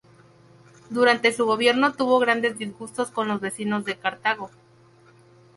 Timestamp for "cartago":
3.99-4.49